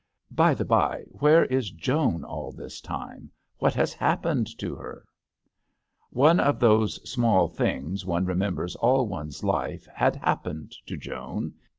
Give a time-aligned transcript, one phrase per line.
[0.31, 5.05] By the by where is Joan all this time; what has happened to her?"
[6.25, 11.53] One of those small things, one remembers all one's life long had happened to Joan.